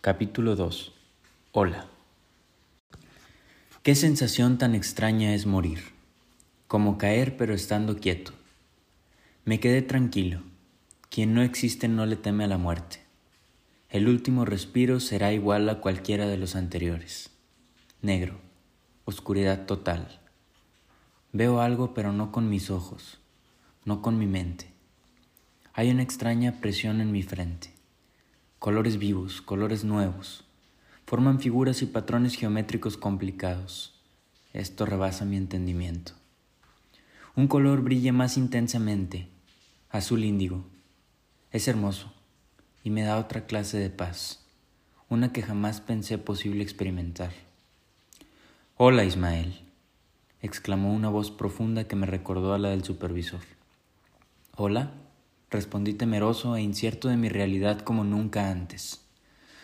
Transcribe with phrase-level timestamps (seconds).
[0.00, 0.92] Capítulo 2
[1.50, 1.88] Hola.
[3.82, 5.80] Qué sensación tan extraña es morir,
[6.68, 8.30] como caer pero estando quieto.
[9.44, 10.42] Me quedé tranquilo.
[11.10, 13.00] Quien no existe no le teme a la muerte.
[13.88, 17.30] El último respiro será igual a cualquiera de los anteriores.
[18.00, 18.38] Negro,
[19.04, 20.20] oscuridad total.
[21.32, 23.18] Veo algo pero no con mis ojos,
[23.84, 24.70] no con mi mente.
[25.72, 27.77] Hay una extraña presión en mi frente.
[28.58, 30.44] Colores vivos, colores nuevos.
[31.06, 33.94] Forman figuras y patrones geométricos complicados.
[34.52, 36.14] Esto rebasa mi entendimiento.
[37.36, 39.28] Un color brilla más intensamente,
[39.90, 40.64] azul índigo.
[41.52, 42.12] Es hermoso
[42.82, 44.44] y me da otra clase de paz,
[45.08, 47.30] una que jamás pensé posible experimentar.
[48.76, 49.60] Hola Ismael,
[50.42, 53.42] exclamó una voz profunda que me recordó a la del supervisor.
[54.56, 54.90] Hola,
[55.50, 59.04] respondí temeroso e incierto de mi realidad como nunca antes.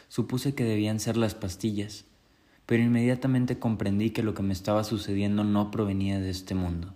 [0.09, 2.05] Supuse que debían ser las pastillas,
[2.66, 6.95] pero inmediatamente comprendí que lo que me estaba sucediendo no provenía de este mundo.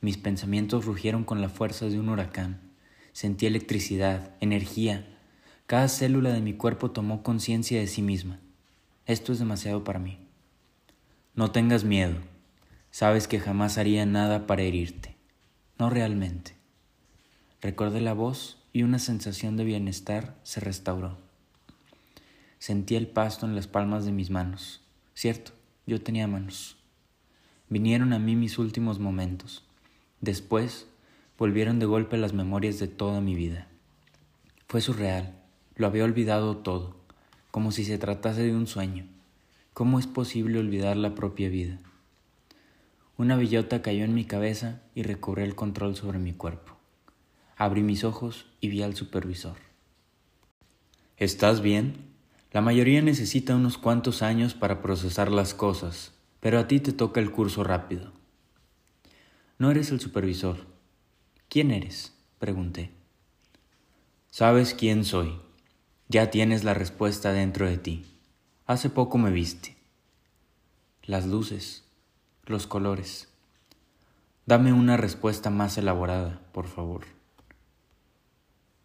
[0.00, 2.60] Mis pensamientos rugieron con la fuerza de un huracán.
[3.12, 5.06] Sentí electricidad, energía,
[5.66, 8.40] cada célula de mi cuerpo tomó conciencia de sí misma.
[9.06, 10.18] Esto es demasiado para mí.
[11.34, 12.16] No tengas miedo.
[12.90, 15.16] Sabes que jamás haría nada para herirte.
[15.78, 16.61] No realmente.
[17.62, 21.16] Recordé la voz y una sensación de bienestar se restauró.
[22.58, 24.80] Sentí el pasto en las palmas de mis manos.
[25.14, 25.52] Cierto,
[25.86, 26.76] yo tenía manos.
[27.68, 29.64] Vinieron a mí mis últimos momentos.
[30.20, 30.88] Después
[31.38, 33.68] volvieron de golpe las memorias de toda mi vida.
[34.66, 35.32] Fue surreal.
[35.76, 36.96] Lo había olvidado todo,
[37.52, 39.06] como si se tratase de un sueño.
[39.72, 41.78] ¿Cómo es posible olvidar la propia vida?
[43.16, 46.71] Una bellota cayó en mi cabeza y recobré el control sobre mi cuerpo.
[47.62, 49.54] Abrí mis ojos y vi al supervisor.
[51.16, 51.94] ¿Estás bien?
[52.50, 57.20] La mayoría necesita unos cuantos años para procesar las cosas, pero a ti te toca
[57.20, 58.10] el curso rápido.
[59.58, 60.56] No eres el supervisor.
[61.48, 62.12] ¿Quién eres?
[62.40, 62.90] pregunté.
[64.28, 65.38] Sabes quién soy.
[66.08, 68.04] Ya tienes la respuesta dentro de ti.
[68.66, 69.76] Hace poco me viste.
[71.04, 71.84] Las luces,
[72.44, 73.28] los colores.
[74.46, 77.21] Dame una respuesta más elaborada, por favor.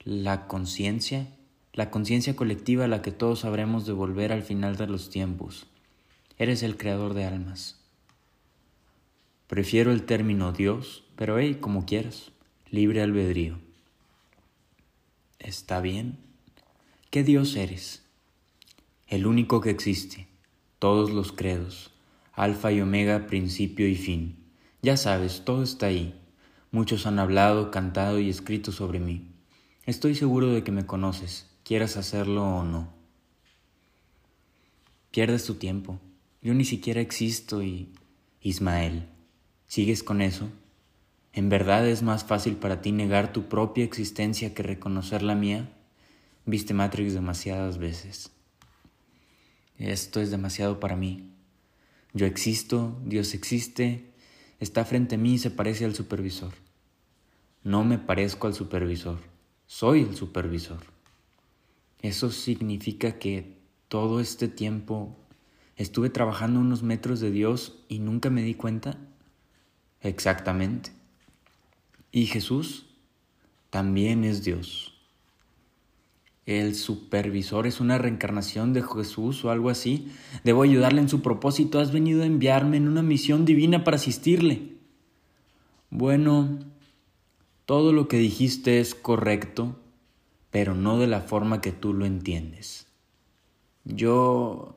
[0.03, 1.27] La conciencia,
[1.73, 5.67] la conciencia colectiva a la que todos sabremos devolver al final de los tiempos.
[6.37, 7.79] Eres el creador de almas.
[9.47, 12.31] Prefiero el término Dios, pero hey, como quieras,
[12.69, 13.57] libre albedrío.
[15.39, 16.17] ¿Está bien?
[17.09, 18.03] ¿Qué Dios eres?
[19.07, 20.27] El único que existe,
[20.79, 21.91] todos los credos,
[22.33, 24.35] alfa y omega, principio y fin.
[24.81, 26.13] Ya sabes, todo está ahí.
[26.71, 29.36] Muchos han hablado, cantado y escrito sobre mí.
[29.87, 32.89] Estoy seguro de que me conoces, quieras hacerlo o no.
[35.11, 35.97] Pierdes tu tiempo.
[36.41, 37.93] Yo ni siquiera existo y...
[38.41, 39.07] Ismael,
[39.65, 40.49] ¿sigues con eso?
[41.31, 45.69] ¿En verdad es más fácil para ti negar tu propia existencia que reconocer la mía?
[46.45, 48.31] Viste Matrix demasiadas veces.
[49.77, 51.31] Esto es demasiado para mí.
[52.13, 54.11] Yo existo, Dios existe,
[54.59, 56.53] está frente a mí y se parece al supervisor.
[57.63, 59.19] No me parezco al supervisor,
[59.67, 60.79] soy el supervisor.
[62.01, 63.57] Eso significa que
[63.87, 65.15] todo este tiempo
[65.75, 68.97] estuve trabajando unos metros de Dios y nunca me di cuenta.
[70.01, 70.91] Exactamente.
[72.11, 72.87] Y Jesús
[73.69, 74.97] también es Dios
[76.47, 80.07] el supervisor es una reencarnación de Jesús o algo así.
[80.45, 81.77] Debo ayudarle en su propósito.
[81.77, 84.77] Has venido a enviarme en una misión divina para asistirle.
[85.89, 86.57] Bueno,
[87.67, 89.75] todo lo que dijiste es correcto,
[90.49, 92.87] pero no de la forma que tú lo entiendes.
[93.85, 94.75] Yo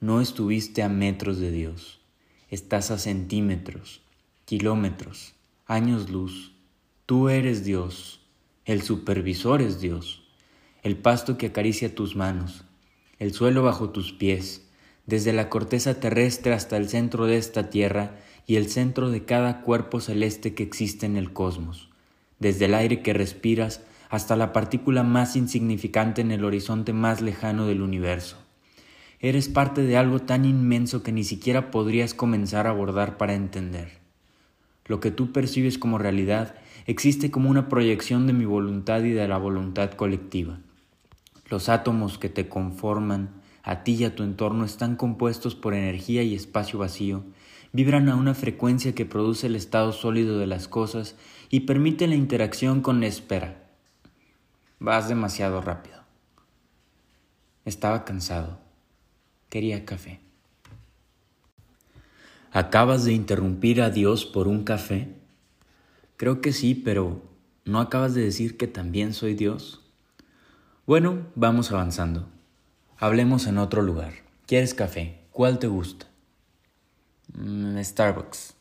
[0.00, 2.00] no estuviste a metros de Dios.
[2.48, 4.02] Estás a centímetros,
[4.44, 5.34] kilómetros,
[5.66, 6.56] años luz.
[7.06, 8.20] Tú eres Dios.
[8.64, 10.24] El supervisor es Dios
[10.82, 12.64] el pasto que acaricia tus manos,
[13.18, 14.66] el suelo bajo tus pies,
[15.06, 19.60] desde la corteza terrestre hasta el centro de esta tierra y el centro de cada
[19.62, 21.89] cuerpo celeste que existe en el cosmos,
[22.40, 27.66] desde el aire que respiras hasta la partícula más insignificante en el horizonte más lejano
[27.66, 28.36] del universo.
[29.20, 33.98] Eres parte de algo tan inmenso que ni siquiera podrías comenzar a abordar para entender.
[34.86, 36.56] Lo que tú percibes como realidad
[36.86, 40.58] existe como una proyección de mi voluntad y de la voluntad colectiva.
[41.48, 43.30] Los átomos que te conforman
[43.62, 47.22] a ti y a tu entorno están compuestos por energía y espacio vacío,
[47.72, 51.16] vibran a una frecuencia que produce el estado sólido de las cosas
[51.48, 53.70] y permite la interacción con la espera.
[54.78, 56.00] Vas demasiado rápido.
[57.64, 58.58] Estaba cansado.
[59.48, 60.20] Quería café.
[62.52, 65.14] ¿Acabas de interrumpir a Dios por un café?
[66.16, 67.22] Creo que sí, pero
[67.64, 69.80] ¿no acabas de decir que también soy Dios?
[70.86, 72.28] Bueno, vamos avanzando.
[72.98, 74.12] Hablemos en otro lugar.
[74.46, 75.20] ¿Quieres café?
[75.30, 76.09] ¿Cuál te gusta?
[77.40, 78.54] Mm, Starbucks.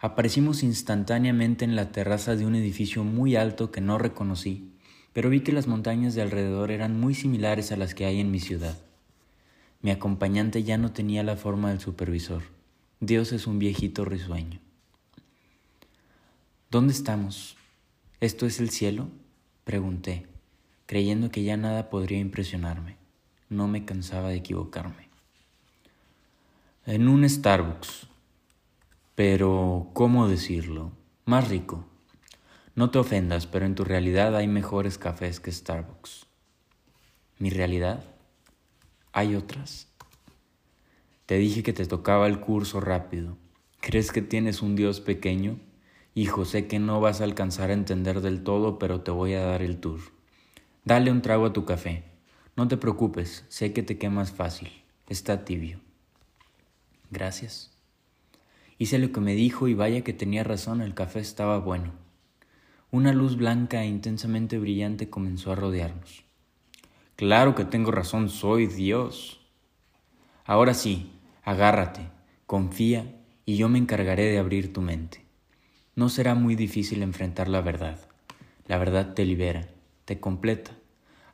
[0.00, 4.72] Aparecimos instantáneamente en la terraza de un edificio muy alto que no reconocí,
[5.12, 8.32] pero vi que las montañas de alrededor eran muy similares a las que hay en
[8.32, 8.76] mi ciudad.
[9.82, 12.42] Mi acompañante ya no tenía la forma del supervisor.
[12.98, 14.58] Dios es un viejito risueño.
[16.72, 17.56] ¿Dónde estamos?
[18.20, 19.10] ¿Esto es el cielo?
[19.62, 20.26] Pregunté,
[20.86, 22.96] creyendo que ya nada podría impresionarme.
[23.48, 25.09] No me cansaba de equivocarme.
[26.86, 28.06] En un Starbucks.
[29.14, 30.92] Pero, ¿cómo decirlo?
[31.26, 31.84] Más rico.
[32.74, 36.24] No te ofendas, pero en tu realidad hay mejores cafés que Starbucks.
[37.38, 38.02] ¿Mi realidad?
[39.12, 39.88] ¿Hay otras?
[41.26, 43.36] Te dije que te tocaba el curso rápido.
[43.80, 45.60] ¿Crees que tienes un Dios pequeño?
[46.14, 49.44] Hijo, sé que no vas a alcanzar a entender del todo, pero te voy a
[49.44, 50.00] dar el tour.
[50.86, 52.04] Dale un trago a tu café.
[52.56, 54.70] No te preocupes, sé que te quemas fácil.
[55.08, 55.78] Está tibio.
[57.10, 57.70] Gracias.
[58.78, 61.92] Hice lo que me dijo y vaya que tenía razón, el café estaba bueno.
[62.92, 66.24] Una luz blanca e intensamente brillante comenzó a rodearnos.
[67.16, 69.40] Claro que tengo razón, soy Dios.
[70.44, 71.12] Ahora sí,
[71.42, 72.08] agárrate,
[72.46, 75.24] confía y yo me encargaré de abrir tu mente.
[75.94, 77.98] No será muy difícil enfrentar la verdad.
[78.66, 79.68] La verdad te libera,
[80.04, 80.70] te completa.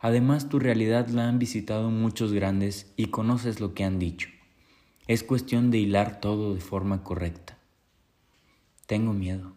[0.00, 4.28] Además, tu realidad la han visitado muchos grandes y conoces lo que han dicho.
[5.08, 7.56] Es cuestión de hilar todo de forma correcta.
[8.86, 9.52] Tengo miedo.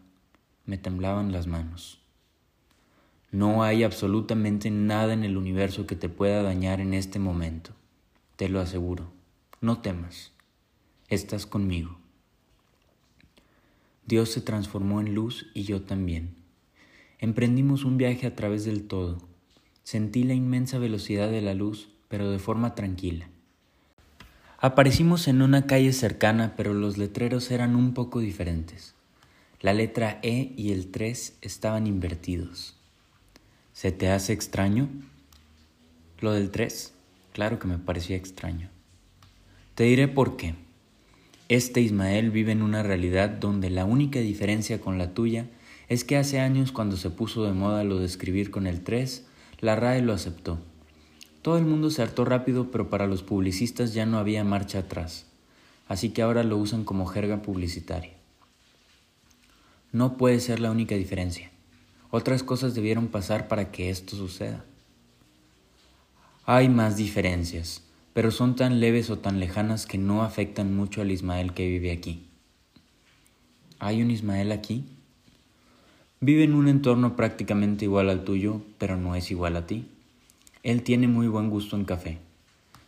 [0.64, 2.00] Me temblaban las manos.
[3.32, 7.72] No hay absolutamente nada en el universo que te pueda dañar en este momento.
[8.36, 9.10] Te lo aseguro.
[9.60, 10.30] No temas.
[11.08, 11.98] Estás conmigo.
[14.06, 16.36] Dios se transformó en luz y yo también.
[17.18, 19.18] Emprendimos un viaje a través del todo.
[19.82, 23.28] Sentí la inmensa velocidad de la luz, pero de forma tranquila.
[24.62, 28.94] Aparecimos en una calle cercana, pero los letreros eran un poco diferentes.
[29.62, 32.76] La letra E y el 3 estaban invertidos.
[33.72, 34.90] ¿Se te hace extraño?
[36.18, 36.92] Lo del 3,
[37.32, 38.68] claro que me parecía extraño.
[39.76, 40.56] Te diré por qué.
[41.48, 45.46] Este Ismael vive en una realidad donde la única diferencia con la tuya
[45.88, 49.24] es que hace años cuando se puso de moda lo de escribir con el 3,
[49.60, 50.58] la RAE lo aceptó
[51.42, 55.26] todo el mundo se hartó rápido, pero para los publicistas ya no había marcha atrás,
[55.88, 58.12] así que ahora lo usan como jerga publicitaria.
[59.92, 61.50] No puede ser la única diferencia.
[62.10, 64.64] Otras cosas debieron pasar para que esto suceda.
[66.44, 67.82] Hay más diferencias,
[68.12, 71.92] pero son tan leves o tan lejanas que no afectan mucho al Ismael que vive
[71.92, 72.26] aquí.
[73.78, 74.84] ¿Hay un Ismael aquí?
[76.20, 79.86] Vive en un entorno prácticamente igual al tuyo, pero no es igual a ti.
[80.62, 82.18] Él tiene muy buen gusto en café.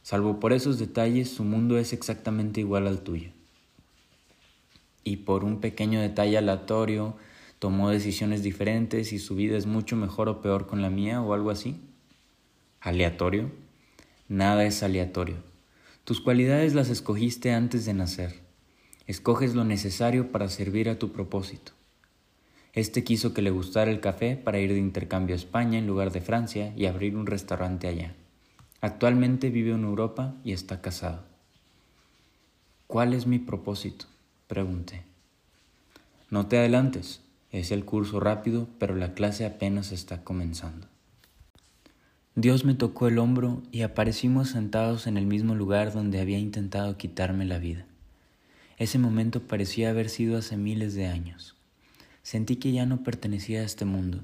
[0.03, 3.31] Salvo por esos detalles, su mundo es exactamente igual al tuyo.
[5.05, 7.17] Y por un pequeño detalle aleatorio,
[7.59, 11.33] tomó decisiones diferentes y su vida es mucho mejor o peor con la mía o
[11.33, 11.81] algo así.
[12.81, 13.51] ¿Aleatorio?
[14.29, 15.37] Nada es aleatorio.
[16.05, 18.41] Tus cualidades las escogiste antes de nacer.
[19.07, 21.73] Escoges lo necesario para servir a tu propósito.
[22.73, 26.11] Este quiso que le gustara el café para ir de intercambio a España en lugar
[26.11, 28.15] de Francia y abrir un restaurante allá.
[28.81, 31.23] Actualmente vive en Europa y está casado.
[32.87, 34.07] ¿Cuál es mi propósito?
[34.47, 35.03] pregunté.
[36.31, 40.87] No te adelantes, es el curso rápido, pero la clase apenas está comenzando.
[42.35, 46.97] Dios me tocó el hombro y aparecimos sentados en el mismo lugar donde había intentado
[46.97, 47.85] quitarme la vida.
[48.79, 51.55] Ese momento parecía haber sido hace miles de años.
[52.23, 54.23] Sentí que ya no pertenecía a este mundo,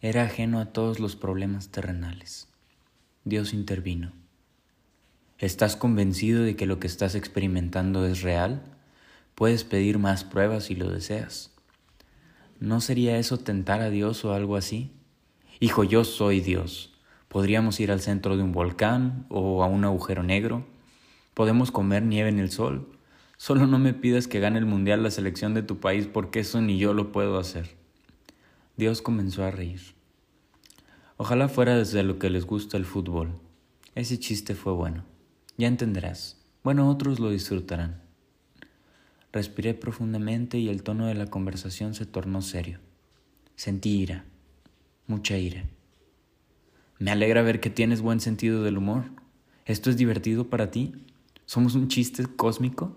[0.00, 2.48] era ajeno a todos los problemas terrenales.
[3.24, 4.12] Dios intervino.
[5.38, 8.62] ¿Estás convencido de que lo que estás experimentando es real?
[9.34, 11.52] Puedes pedir más pruebas si lo deseas.
[12.60, 14.90] ¿No sería eso tentar a Dios o algo así?
[15.60, 16.94] Hijo, yo soy Dios.
[17.28, 20.66] Podríamos ir al centro de un volcán o a un agujero negro.
[21.34, 22.97] Podemos comer nieve en el sol.
[23.38, 26.60] Solo no me pidas que gane el mundial la selección de tu país porque eso
[26.60, 27.76] ni yo lo puedo hacer.
[28.76, 29.80] Dios comenzó a reír.
[31.16, 33.38] Ojalá fuera desde lo que les gusta el fútbol.
[33.94, 35.04] Ese chiste fue bueno.
[35.56, 36.44] Ya entenderás.
[36.64, 38.02] Bueno, otros lo disfrutarán.
[39.32, 42.80] Respiré profundamente y el tono de la conversación se tornó serio.
[43.54, 44.24] Sentí ira,
[45.06, 45.64] mucha ira.
[46.98, 49.04] Me alegra ver que tienes buen sentido del humor.
[49.64, 51.06] ¿Esto es divertido para ti?
[51.46, 52.96] ¿Somos un chiste cósmico?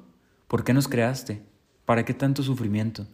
[0.52, 1.42] ¿Por qué nos creaste?
[1.86, 3.08] ¿Para qué tanto sufrimiento?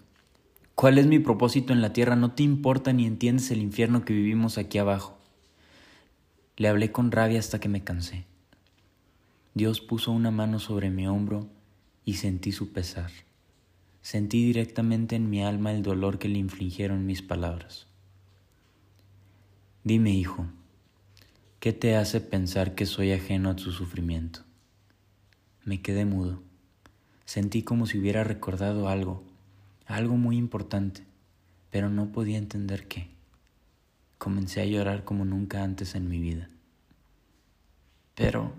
[0.74, 2.16] ¿Cuál es mi propósito en la tierra?
[2.16, 5.20] No te importa ni entiendes el infierno que vivimos aquí abajo.
[6.56, 8.26] Le hablé con rabia hasta que me cansé.
[9.54, 11.48] Dios puso una mano sobre mi hombro
[12.06, 13.12] y sentí su pesar.
[14.02, 17.86] Sentí directamente en mi alma el dolor que le infligieron mis palabras.
[19.84, 20.48] Dime, hijo,
[21.60, 24.40] ¿qué te hace pensar que soy ajeno a tu sufrimiento?
[25.66, 26.47] Me quedé mudo.
[27.28, 29.22] Sentí como si hubiera recordado algo
[29.88, 31.06] algo muy importante,
[31.70, 33.08] pero no podía entender qué.
[34.18, 36.50] Comencé a llorar como nunca antes en mi vida.
[38.16, 38.52] Pero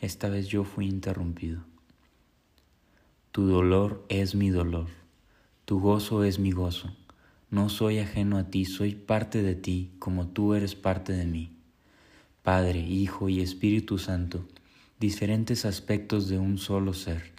[0.00, 1.64] esta vez yo fui interrumpido.
[3.32, 4.86] Tu dolor es mi dolor,
[5.64, 6.94] tu gozo es mi gozo.
[7.50, 11.50] No soy ajeno a ti, soy parte de ti como tú eres parte de mí.
[12.44, 14.46] Padre, Hijo y Espíritu Santo,
[15.00, 17.33] diferentes aspectos de un solo ser.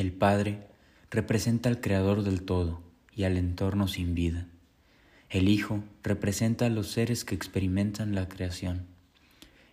[0.00, 0.66] El Padre
[1.10, 2.80] representa al Creador del todo
[3.14, 4.46] y al entorno sin vida.
[5.28, 8.86] El Hijo representa a los seres que experimentan la creación.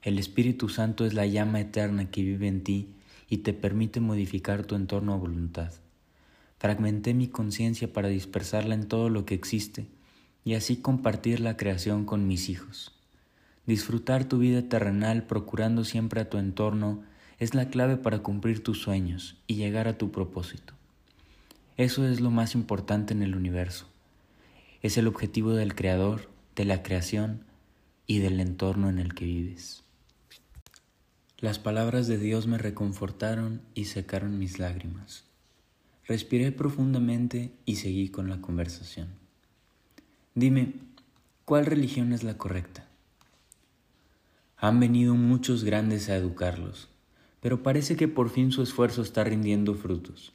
[0.01, 2.89] El Espíritu Santo es la llama eterna que vive en ti
[3.29, 5.71] y te permite modificar tu entorno a voluntad.
[6.57, 9.87] Fragmenté mi conciencia para dispersarla en todo lo que existe
[10.43, 12.93] y así compartir la creación con mis hijos.
[13.65, 17.05] Disfrutar tu vida terrenal procurando siempre a tu entorno
[17.39, 20.73] es la clave para cumplir tus sueños y llegar a tu propósito.
[21.77, 23.85] Eso es lo más importante en el universo.
[24.81, 27.43] Es el objetivo del Creador, de la creación
[28.07, 29.83] y del entorno en el que vives.
[31.39, 35.25] Las palabras de Dios me reconfortaron y secaron mis lágrimas.
[36.07, 39.09] Respiré profundamente y seguí con la conversación.
[40.33, 40.73] Dime,
[41.45, 42.87] ¿cuál religión es la correcta?
[44.57, 46.89] Han venido muchos grandes a educarlos,
[47.41, 50.33] pero parece que por fin su esfuerzo está rindiendo frutos.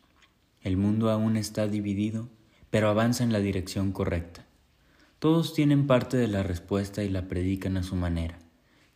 [0.63, 2.29] El mundo aún está dividido,
[2.71, 4.47] pero avanza en la dirección correcta.
[5.19, 8.39] Todos tienen parte de la respuesta y la predican a su manera.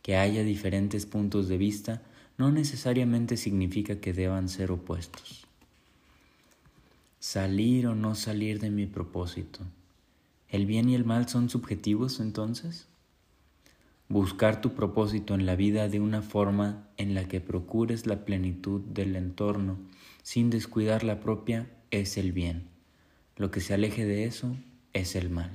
[0.01, 2.01] Que haya diferentes puntos de vista
[2.37, 5.47] no necesariamente significa que deban ser opuestos.
[7.19, 9.59] Salir o no salir de mi propósito.
[10.49, 12.87] ¿El bien y el mal son subjetivos entonces?
[14.09, 18.79] Buscar tu propósito en la vida de una forma en la que procures la plenitud
[18.79, 19.77] del entorno
[20.23, 22.67] sin descuidar la propia es el bien.
[23.35, 24.55] Lo que se aleje de eso
[24.93, 25.51] es el mal.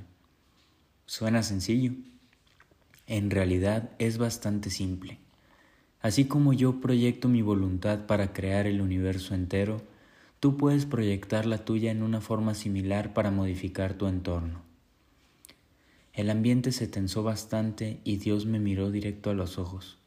[1.07, 1.93] Suena sencillo.
[3.07, 5.17] En realidad es bastante simple.
[5.99, 9.81] Así como yo proyecto mi voluntad para crear el universo entero,
[10.39, 14.72] tú puedes proyectar la tuya en una forma similar para modificar tu entorno.
[16.13, 19.97] El ambiente se tensó bastante y Dios me miró directo a los ojos.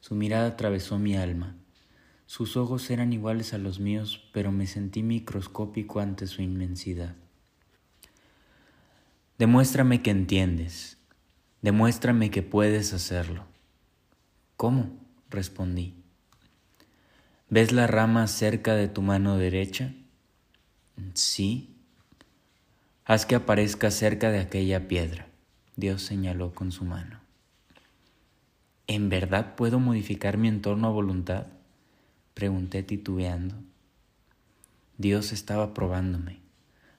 [0.00, 1.56] Su mirada atravesó mi alma
[2.26, 7.14] sus ojos eran iguales a los míos, pero me sentí microscópico ante su inmensidad.
[9.38, 10.98] Demuéstrame que entiendes.
[11.62, 13.44] Demuéstrame que puedes hacerlo.
[14.56, 14.98] ¿Cómo?
[15.30, 15.94] respondí.
[17.48, 19.94] ¿Ves la rama cerca de tu mano derecha?
[21.14, 21.75] Sí.
[23.08, 25.28] Haz que aparezca cerca de aquella piedra.
[25.76, 27.20] Dios señaló con su mano.
[28.88, 31.46] ¿En verdad puedo modificar mi entorno a voluntad?
[32.34, 33.54] Pregunté titubeando.
[34.98, 36.40] Dios estaba probándome,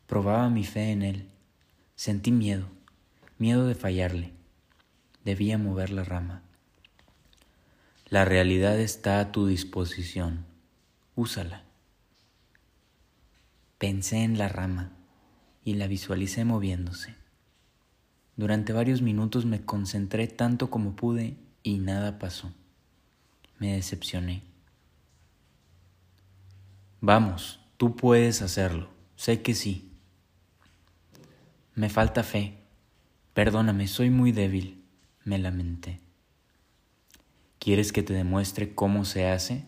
[0.05, 1.27] probaba mi fe en Él.
[1.97, 2.69] Sentí miedo,
[3.37, 4.31] miedo de fallarle.
[5.25, 6.41] Debía mover la rama.
[8.07, 10.45] La realidad está a tu disposición.
[11.17, 11.63] Úsala.
[13.77, 14.96] Pensé en la rama
[15.67, 17.13] y la visualicé moviéndose.
[18.37, 22.53] Durante varios minutos me concentré tanto como pude y nada pasó.
[23.59, 24.43] Me decepcioné.
[27.01, 29.91] Vamos, tú puedes hacerlo, sé que sí.
[31.75, 32.59] Me falta fe.
[33.33, 34.85] Perdóname, soy muy débil,
[35.25, 35.99] me lamenté.
[37.59, 39.65] ¿Quieres que te demuestre cómo se hace?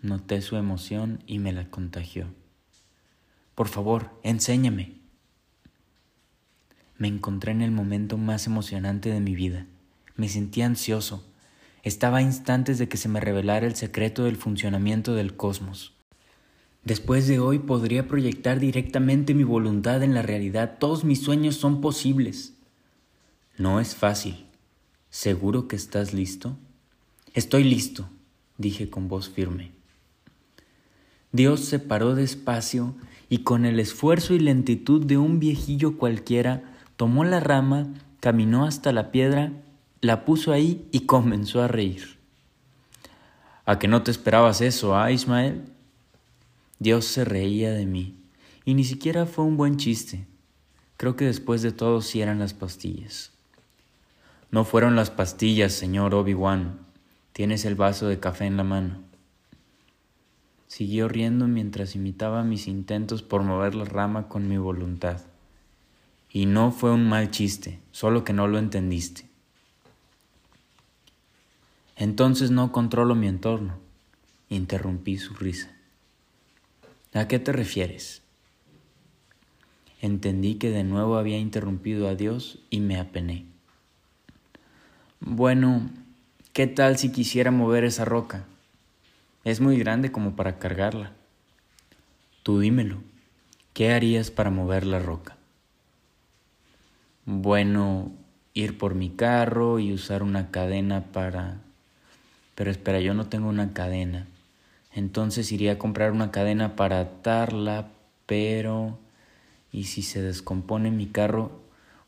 [0.00, 2.28] Noté su emoción y me la contagió.
[3.58, 4.92] Por favor, enséñame.
[6.96, 9.66] Me encontré en el momento más emocionante de mi vida.
[10.14, 11.26] Me sentía ansioso.
[11.82, 15.96] Estaba a instantes de que se me revelara el secreto del funcionamiento del cosmos.
[16.84, 20.76] Después de hoy podría proyectar directamente mi voluntad en la realidad.
[20.78, 22.54] Todos mis sueños son posibles.
[23.56, 24.46] No es fácil.
[25.10, 26.56] ¿Seguro que estás listo?
[27.34, 28.08] Estoy listo,
[28.56, 29.77] dije con voz firme.
[31.32, 32.94] Dios se paró despacio
[33.28, 36.62] y con el esfuerzo y lentitud de un viejillo cualquiera,
[36.96, 37.88] tomó la rama,
[38.20, 39.52] caminó hasta la piedra
[40.00, 42.18] la puso ahí y comenzó a reír.
[43.64, 45.64] ¿A que no te esperabas eso, ah, Ismael?
[46.78, 48.16] Dios se reía de mí,
[48.64, 50.24] y ni siquiera fue un buen chiste.
[50.96, 53.32] Creo que después de todo sí eran las pastillas.
[54.50, 56.78] No fueron las pastillas, señor Obi-Wan.
[57.32, 59.02] Tienes el vaso de café en la mano.
[60.68, 65.22] Siguió riendo mientras imitaba mis intentos por mover la rama con mi voluntad.
[66.30, 69.24] Y no fue un mal chiste, solo que no lo entendiste.
[71.96, 73.78] Entonces no controlo mi entorno.
[74.50, 75.74] Interrumpí su risa.
[77.14, 78.22] ¿A qué te refieres?
[80.02, 83.46] Entendí que de nuevo había interrumpido a Dios y me apené.
[85.20, 85.90] Bueno,
[86.52, 88.44] ¿qué tal si quisiera mover esa roca?
[89.44, 91.12] Es muy grande como para cargarla.
[92.42, 92.98] Tú dímelo,
[93.72, 95.36] ¿qué harías para mover la roca?
[97.24, 98.12] Bueno,
[98.54, 101.60] ir por mi carro y usar una cadena para...
[102.54, 104.26] Pero espera, yo no tengo una cadena.
[104.92, 107.88] Entonces iría a comprar una cadena para atarla,
[108.26, 108.98] pero...
[109.70, 111.52] ¿Y si se descompone mi carro?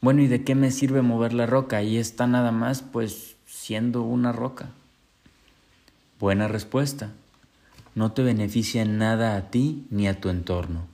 [0.00, 1.76] Bueno, ¿y de qué me sirve mover la roca?
[1.76, 4.70] Ahí está nada más, pues, siendo una roca.
[6.20, 7.12] Buena respuesta.
[7.94, 10.86] No te beneficia nada a ti ni a tu entorno.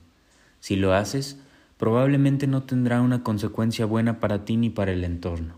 [0.61, 1.35] Si lo haces,
[1.77, 5.55] probablemente no tendrá una consecuencia buena para ti ni para el entorno.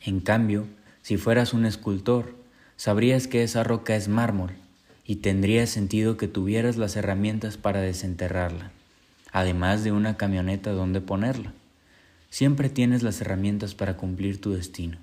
[0.00, 0.66] En cambio,
[1.02, 2.34] si fueras un escultor,
[2.76, 4.52] sabrías que esa roca es mármol
[5.04, 8.70] y tendría sentido que tuvieras las herramientas para desenterrarla,
[9.30, 11.52] además de una camioneta donde ponerla.
[12.30, 14.96] Siempre tienes las herramientas para cumplir tu destino.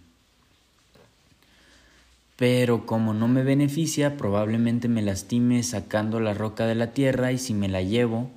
[2.38, 7.40] Pero como no me beneficia, probablemente me lastime sacando la roca de la tierra y
[7.40, 8.30] si me la llevo,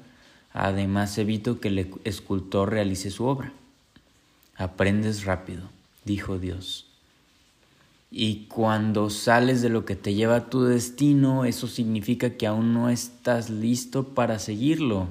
[0.55, 3.53] además evito que el escultor realice su obra.
[4.57, 5.65] Aprendes rápido,
[6.07, 6.87] dijo Dios.
[8.11, 12.73] Y cuando sales de lo que te lleva a tu destino, eso significa que aún
[12.73, 15.09] no estás listo para seguirlo.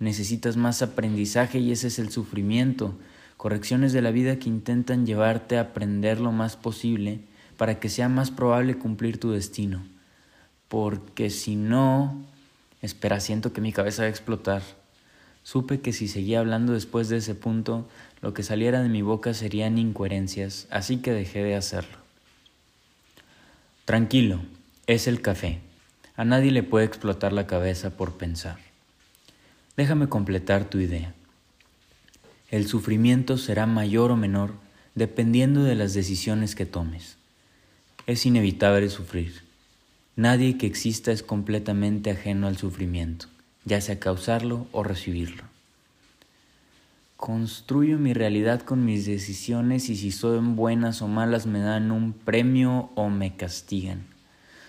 [0.00, 2.96] Necesitas más aprendizaje y ese es el sufrimiento,
[3.36, 7.20] correcciones de la vida que intentan llevarte a aprender lo más posible
[7.58, 9.82] para que sea más probable cumplir tu destino.
[10.68, 12.24] Porque si no,
[12.80, 14.62] espera, siento que mi cabeza va a explotar.
[15.42, 17.86] Supe que si seguía hablando después de ese punto,
[18.22, 21.98] lo que saliera de mi boca serían incoherencias, así que dejé de hacerlo.
[23.84, 24.40] Tranquilo,
[24.86, 25.60] es el café.
[26.16, 28.58] A nadie le puede explotar la cabeza por pensar.
[29.76, 31.12] Déjame completar tu idea.
[32.50, 34.52] El sufrimiento será mayor o menor
[34.94, 37.17] dependiendo de las decisiones que tomes.
[38.08, 39.42] Es inevitable sufrir.
[40.16, 43.26] Nadie que exista es completamente ajeno al sufrimiento,
[43.66, 45.44] ya sea causarlo o recibirlo.
[47.18, 52.14] Construyo mi realidad con mis decisiones y si son buenas o malas me dan un
[52.14, 54.06] premio o me castigan.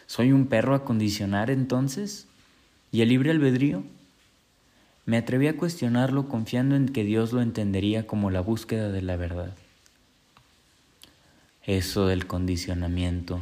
[0.05, 2.27] ¿Soy un perro a condicionar entonces?
[2.91, 3.83] ¿Y el libre albedrío?
[5.05, 9.15] Me atreví a cuestionarlo confiando en que Dios lo entendería como la búsqueda de la
[9.15, 9.53] verdad.
[11.69, 13.41] Eso del condicionamiento.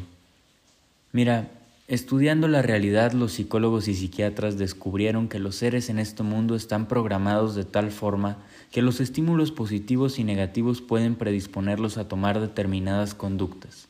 [1.13, 1.50] Mira,
[1.88, 6.90] estudiando la realidad los psicólogos y psiquiatras descubrieron que los seres en este mundo están
[6.90, 8.36] programados de tal forma
[8.70, 13.88] que los estímulos positivos y negativos pueden predisponerlos a tomar determinadas conductas.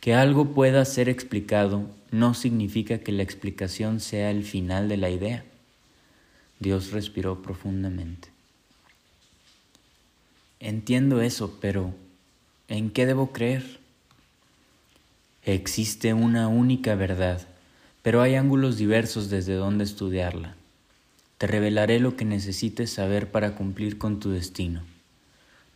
[0.00, 5.10] Que algo pueda ser explicado no significa que la explicación sea el final de la
[5.10, 5.44] idea.
[6.60, 8.28] Dios respiró profundamente.
[10.60, 11.92] Entiendo eso, pero
[12.72, 13.80] ¿en qué debo creer?
[15.44, 17.46] Existe una única verdad,
[18.00, 20.54] pero hay ángulos diversos desde donde estudiarla.
[21.36, 24.80] Te revelaré lo que necesites saber para cumplir con tu destino.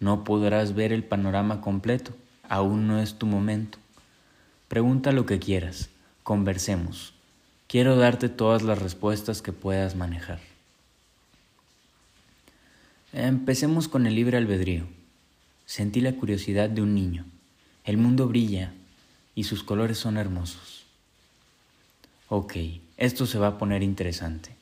[0.00, 2.12] No podrás ver el panorama completo,
[2.48, 3.76] aún no es tu momento.
[4.68, 5.90] Pregunta lo que quieras,
[6.22, 7.12] conversemos.
[7.68, 10.40] Quiero darte todas las respuestas que puedas manejar.
[13.12, 14.95] Empecemos con el libre albedrío.
[15.66, 17.24] Sentí la curiosidad de un niño.
[17.84, 18.72] El mundo brilla
[19.34, 20.84] y sus colores son hermosos.
[22.28, 22.54] Ok,
[22.96, 24.54] esto se va a poner interesante.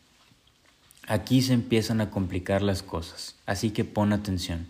[1.06, 4.66] Aquí se empiezan a complicar las cosas, así que pon atención.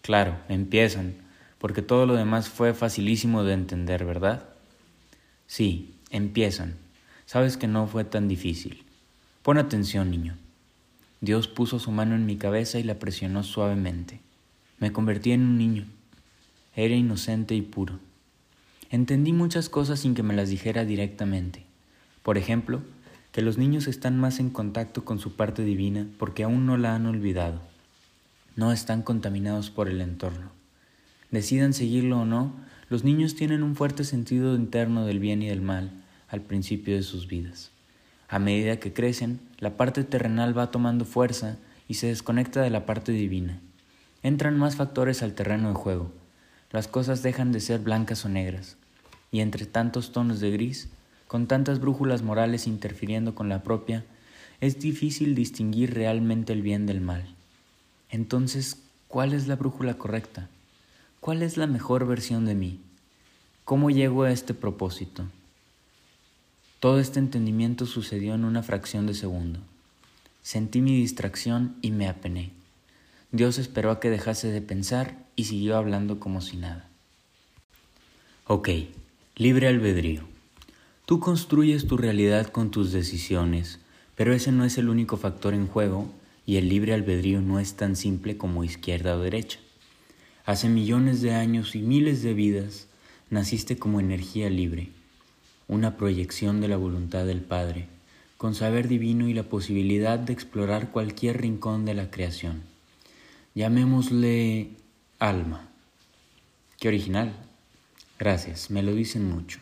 [0.00, 1.14] Claro, empiezan,
[1.58, 4.48] porque todo lo demás fue facilísimo de entender, ¿verdad?
[5.46, 6.76] Sí, empiezan.
[7.26, 8.84] Sabes que no fue tan difícil.
[9.42, 10.38] Pon atención, niño.
[11.20, 14.20] Dios puso su mano en mi cabeza y la presionó suavemente.
[14.80, 15.86] Me convertí en un niño.
[16.76, 17.98] Era inocente y puro.
[18.90, 21.64] Entendí muchas cosas sin que me las dijera directamente.
[22.22, 22.80] Por ejemplo,
[23.32, 26.94] que los niños están más en contacto con su parte divina porque aún no la
[26.94, 27.60] han olvidado.
[28.56, 30.50] No están contaminados por el entorno.
[31.30, 32.52] Decidan seguirlo o no,
[32.88, 35.90] los niños tienen un fuerte sentido interno del bien y del mal
[36.28, 37.70] al principio de sus vidas.
[38.28, 42.86] A medida que crecen, la parte terrenal va tomando fuerza y se desconecta de la
[42.86, 43.60] parte divina.
[44.22, 46.10] Entran más factores al terreno de juego.
[46.70, 48.76] Las cosas dejan de ser blancas o negras,
[49.30, 50.88] y entre tantos tonos de gris,
[51.26, 54.04] con tantas brújulas morales interfiriendo con la propia,
[54.60, 57.34] es difícil distinguir realmente el bien del mal.
[58.10, 60.48] Entonces, ¿cuál es la brújula correcta?
[61.20, 62.80] ¿Cuál es la mejor versión de mí?
[63.64, 65.24] ¿Cómo llego a este propósito?
[66.80, 69.60] Todo este entendimiento sucedió en una fracción de segundo.
[70.42, 72.57] Sentí mi distracción y me apené.
[73.30, 76.88] Dios esperó a que dejase de pensar y siguió hablando como si nada.
[78.46, 78.70] Ok,
[79.36, 80.22] libre albedrío.
[81.04, 83.80] Tú construyes tu realidad con tus decisiones,
[84.14, 86.08] pero ese no es el único factor en juego
[86.46, 89.58] y el libre albedrío no es tan simple como izquierda o derecha.
[90.46, 92.86] Hace millones de años y miles de vidas
[93.28, 94.88] naciste como energía libre,
[95.66, 97.88] una proyección de la voluntad del Padre,
[98.38, 102.62] con saber divino y la posibilidad de explorar cualquier rincón de la creación.
[103.58, 104.68] Llamémosle
[105.18, 105.68] alma.
[106.78, 107.34] Qué original.
[108.16, 109.58] Gracias, me lo dicen mucho.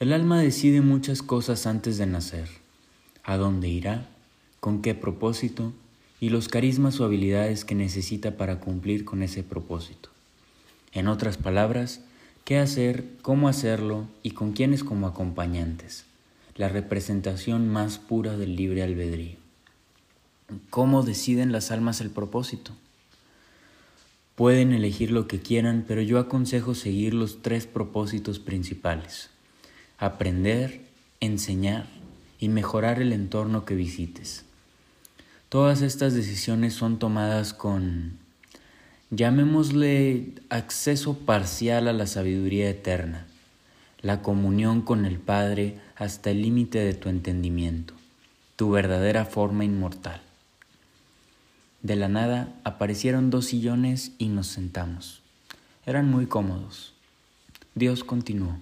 [0.00, 2.48] El alma decide muchas cosas antes de nacer.
[3.22, 4.08] A dónde irá,
[4.58, 5.72] con qué propósito
[6.18, 10.08] y los carismas o habilidades que necesita para cumplir con ese propósito.
[10.90, 12.00] En otras palabras,
[12.44, 16.06] qué hacer, cómo hacerlo y con quiénes como acompañantes,
[16.56, 19.43] la representación más pura del libre albedrío.
[20.68, 22.72] ¿Cómo deciden las almas el propósito?
[24.34, 29.30] Pueden elegir lo que quieran, pero yo aconsejo seguir los tres propósitos principales.
[29.96, 30.82] Aprender,
[31.20, 31.86] enseñar
[32.38, 34.44] y mejorar el entorno que visites.
[35.48, 38.18] Todas estas decisiones son tomadas con,
[39.10, 43.26] llamémosle, acceso parcial a la sabiduría eterna,
[44.02, 47.94] la comunión con el Padre hasta el límite de tu entendimiento,
[48.56, 50.20] tu verdadera forma inmortal.
[51.84, 55.20] De la nada aparecieron dos sillones y nos sentamos.
[55.84, 56.94] Eran muy cómodos.
[57.74, 58.56] Dios continuó.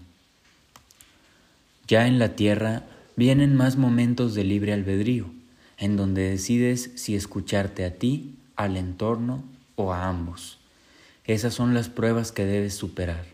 [1.87, 2.83] Ya en la tierra
[3.15, 5.31] vienen más momentos de libre albedrío,
[5.79, 9.45] en donde decides si escucharte a ti, al entorno
[9.77, 10.59] o a ambos.
[11.25, 13.25] Esas son las pruebas que debes superar.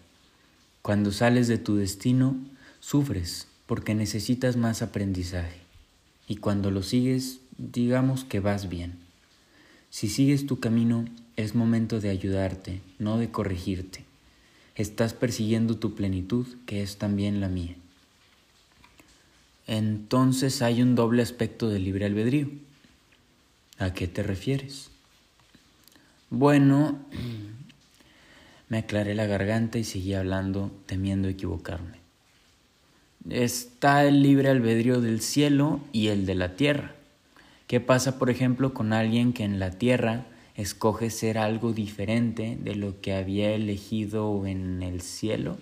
[0.83, 2.37] Cuando sales de tu destino,
[2.81, 5.61] sufres porque necesitas más aprendizaje.
[6.27, 9.08] Y cuando lo sigues, digamos que vas bien.
[9.91, 14.05] Si sigues tu camino, es momento de ayudarte, no de corregirte.
[14.75, 17.75] Estás persiguiendo tu plenitud, que es también la mía.
[19.67, 22.49] Entonces hay un doble aspecto del libre albedrío.
[23.79, 24.91] ¿A qué te refieres?
[26.31, 26.99] Bueno,
[28.69, 31.99] me aclaré la garganta y seguí hablando, temiendo equivocarme.
[33.29, 36.95] Está el libre albedrío del cielo y el de la tierra.
[37.69, 42.75] ¿Qué pasa, por ejemplo, con alguien que en la tierra escoge ser algo diferente de
[42.75, 45.59] lo que había elegido en el cielo?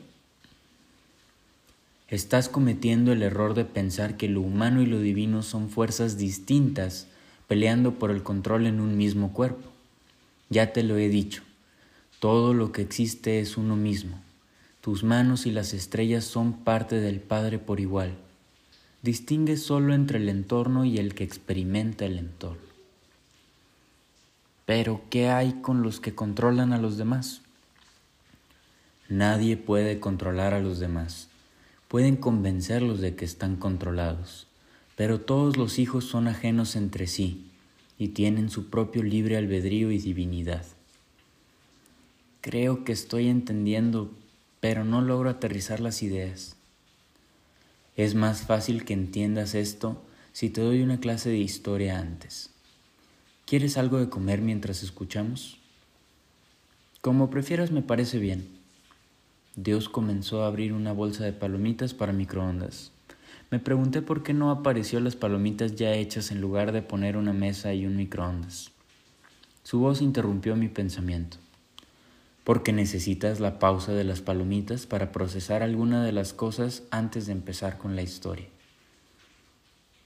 [2.07, 7.09] Estás cometiendo el error de pensar que lo humano y lo divino son fuerzas distintas
[7.49, 9.69] peleando por el control en un mismo cuerpo.
[10.49, 11.43] Ya te lo he dicho,
[12.21, 14.21] todo lo que existe es uno mismo.
[14.81, 18.13] Tus manos y las estrellas son parte del Padre por igual
[19.07, 22.67] distingue solo entre el entorno y el que experimenta el entorno.
[24.67, 27.43] Pero, ¿qué hay con los que controlan a los demás?
[29.09, 31.29] Nadie puede controlar a los demás.
[31.87, 34.49] Pueden convencerlos de que están controlados,
[34.97, 37.49] pero todos los hijos son ajenos entre sí
[37.99, 40.65] y tienen su propio libre albedrío y divinidad.
[42.41, 44.11] Creo que estoy entendiendo,
[44.59, 46.56] pero no logro aterrizar las ideas.
[47.97, 52.51] Es más fácil que entiendas esto si te doy una clase de historia antes.
[53.47, 55.57] ¿Quieres algo de comer mientras escuchamos?
[57.01, 58.49] Como prefieras me parece bien.
[59.55, 62.93] Dios comenzó a abrir una bolsa de palomitas para microondas.
[63.51, 67.33] Me pregunté por qué no apareció las palomitas ya hechas en lugar de poner una
[67.33, 68.73] mesa y un microondas.
[69.63, 71.39] Su voz interrumpió mi pensamiento
[72.47, 77.33] porque necesitas la pausa de las palomitas para procesar alguna de las cosas antes de
[77.33, 78.47] empezar con la historia.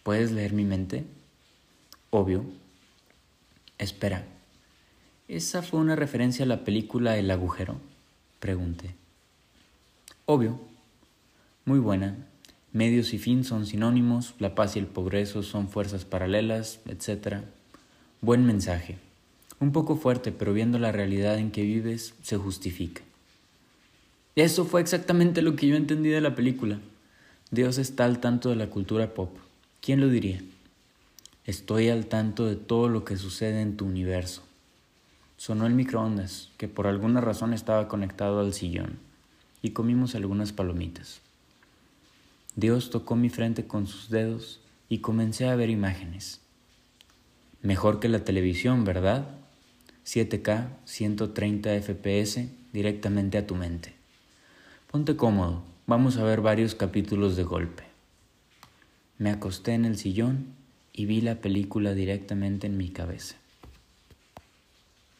[0.04, 1.04] ¿Puedes leer mi mente?
[2.08, 2.46] Obvio.
[3.76, 4.24] Espera,
[5.28, 7.76] ¿esa fue una referencia a la película El agujero?
[8.38, 8.94] Pregunté.
[10.24, 10.58] Obvio.
[11.66, 12.16] Muy buena.
[12.72, 17.42] Medios y fin son sinónimos, la paz y el progreso son fuerzas paralelas, etc.
[18.22, 18.96] Buen mensaje.
[19.60, 23.02] Un poco fuerte, pero viendo la realidad en que vives, se justifica.
[24.34, 26.80] Eso fue exactamente lo que yo entendí de la película.
[27.50, 29.36] Dios está al tanto de la cultura pop.
[29.82, 30.40] ¿Quién lo diría?
[31.44, 34.42] Estoy al tanto de todo lo que sucede en tu universo.
[35.36, 38.98] Sonó el microondas, que por alguna razón estaba conectado al sillón,
[39.62, 41.20] y comimos algunas palomitas.
[42.56, 46.40] Dios tocó mi frente con sus dedos y comencé a ver imágenes.
[47.62, 49.39] Mejor que la televisión, ¿verdad?
[50.04, 53.94] 7K, 130 FPS, directamente a tu mente.
[54.90, 57.84] Ponte cómodo, vamos a ver varios capítulos de golpe.
[59.18, 60.46] Me acosté en el sillón
[60.92, 63.39] y vi la película directamente en mi cabeza.